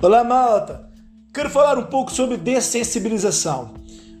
Olá, 0.00 0.24
malta! 0.24 0.88
Quero 1.32 1.50
falar 1.50 1.78
um 1.78 1.84
pouco 1.84 2.10
sobre 2.12 2.36
dessensibilização. 2.36 3.74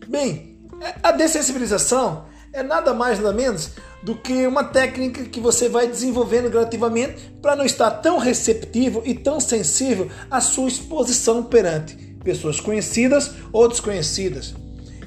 Bem, 0.06 0.58
a 1.02 1.10
dessensibilização 1.10 2.26
é 2.52 2.62
nada 2.62 2.94
mais 2.94 3.18
nada 3.18 3.32
menos 3.32 3.70
do 4.02 4.14
que 4.14 4.46
uma 4.46 4.64
técnica 4.64 5.24
que 5.24 5.40
você 5.40 5.68
vai 5.68 5.86
desenvolvendo 5.86 6.50
gradativamente 6.50 7.32
para 7.40 7.56
não 7.56 7.64
estar 7.64 7.90
tão 7.90 8.18
receptivo 8.18 9.02
e 9.04 9.14
tão 9.14 9.40
sensível 9.40 10.08
à 10.30 10.40
sua 10.40 10.68
exposição 10.68 11.42
perante 11.42 11.96
pessoas 12.22 12.60
conhecidas 12.60 13.32
ou 13.52 13.66
desconhecidas. 13.66 14.54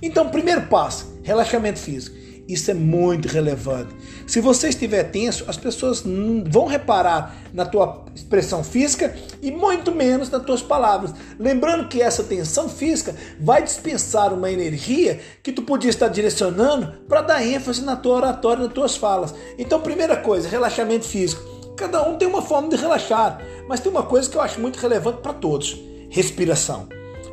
Então, 0.01 0.29
primeiro 0.29 0.67
passo, 0.67 1.19
relaxamento 1.23 1.79
físico. 1.79 2.24
Isso 2.47 2.69
é 2.69 2.73
muito 2.75 3.27
relevante. 3.27 3.95
Se 4.27 4.39
você 4.39 4.69
estiver 4.69 5.03
tenso, 5.05 5.45
as 5.47 5.57
pessoas 5.57 6.03
vão 6.47 6.67
reparar 6.67 7.35
na 7.51 7.65
tua 7.65 8.05
expressão 8.13 8.63
física 8.63 9.15
e 9.41 9.51
muito 9.51 9.91
menos 9.91 10.29
nas 10.29 10.43
tuas 10.43 10.61
palavras. 10.61 11.11
Lembrando 11.39 11.87
que 11.87 12.01
essa 12.01 12.23
tensão 12.23 12.69
física 12.69 13.15
vai 13.39 13.63
dispensar 13.63 14.31
uma 14.31 14.51
energia 14.51 15.19
que 15.41 15.51
tu 15.51 15.63
podia 15.63 15.89
estar 15.89 16.07
direcionando 16.07 16.93
para 17.09 17.21
dar 17.21 17.43
ênfase 17.43 17.81
na 17.81 17.95
tua 17.95 18.17
oratória, 18.17 18.63
nas 18.63 18.73
tuas 18.73 18.95
falas. 18.95 19.33
Então, 19.57 19.81
primeira 19.81 20.15
coisa, 20.15 20.47
relaxamento 20.47 21.05
físico. 21.05 21.43
Cada 21.75 22.07
um 22.07 22.15
tem 22.15 22.27
uma 22.27 22.41
forma 22.41 22.69
de 22.69 22.75
relaxar, 22.75 23.41
mas 23.67 23.79
tem 23.79 23.91
uma 23.91 24.03
coisa 24.03 24.29
que 24.29 24.37
eu 24.37 24.41
acho 24.41 24.61
muito 24.61 24.77
relevante 24.77 25.21
para 25.21 25.33
todos: 25.33 25.77
respiração. 26.09 26.87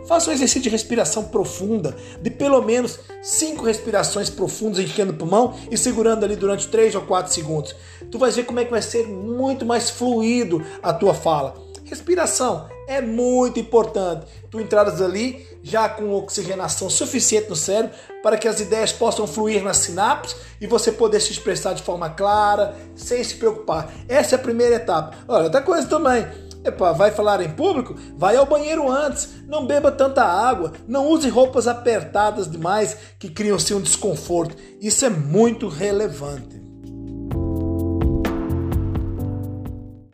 Faça 0.06 0.30
um 0.30 0.32
exercício 0.32 0.62
de 0.62 0.68
respiração 0.68 1.24
profunda, 1.24 1.96
de 2.20 2.30
pelo 2.30 2.60
menos 2.62 2.98
cinco 3.22 3.64
respirações 3.64 4.28
profundas, 4.28 4.78
enchendo 4.78 5.12
o 5.12 5.16
pulmão 5.16 5.54
e 5.70 5.76
segurando 5.76 6.24
ali 6.24 6.36
durante 6.36 6.68
3 6.68 6.94
ou 6.94 7.02
4 7.02 7.32
segundos. 7.32 7.74
Tu 8.10 8.18
vai 8.18 8.30
ver 8.30 8.44
como 8.44 8.60
é 8.60 8.64
que 8.64 8.70
vai 8.70 8.82
ser 8.82 9.06
muito 9.06 9.64
mais 9.64 9.90
fluido 9.90 10.64
a 10.82 10.92
tua 10.92 11.14
fala. 11.14 11.54
Respiração 11.84 12.68
é 12.88 13.00
muito 13.00 13.60
importante. 13.60 14.26
Tu 14.50 14.60
entradas 14.60 15.00
ali 15.00 15.46
já 15.62 15.88
com 15.88 16.12
oxigenação 16.14 16.90
suficiente 16.90 17.48
no 17.48 17.56
cérebro 17.56 17.94
para 18.22 18.36
que 18.36 18.48
as 18.48 18.60
ideias 18.60 18.92
possam 18.92 19.26
fluir 19.26 19.62
nas 19.62 19.76
sinapses 19.78 20.36
e 20.60 20.66
você 20.66 20.90
poder 20.90 21.20
se 21.20 21.32
expressar 21.32 21.74
de 21.74 21.82
forma 21.82 22.10
clara, 22.10 22.74
sem 22.96 23.22
se 23.22 23.34
preocupar. 23.34 23.92
Essa 24.08 24.34
é 24.34 24.38
a 24.38 24.42
primeira 24.42 24.76
etapa. 24.76 25.16
Olha, 25.28 25.44
outra 25.44 25.62
coisa 25.62 25.86
também 25.86 26.26
Epa, 26.64 26.92
vai 26.92 27.10
falar 27.10 27.40
em 27.40 27.50
público? 27.50 27.96
Vai 28.16 28.36
ao 28.36 28.46
banheiro 28.46 28.88
antes, 28.90 29.28
não 29.48 29.66
beba 29.66 29.90
tanta 29.90 30.22
água, 30.22 30.72
não 30.86 31.08
use 31.08 31.28
roupas 31.28 31.66
apertadas 31.66 32.48
demais 32.48 32.96
que 33.18 33.28
criam-se 33.28 33.74
um 33.74 33.80
desconforto. 33.80 34.56
Isso 34.80 35.04
é 35.04 35.10
muito 35.10 35.68
relevante. 35.68 36.61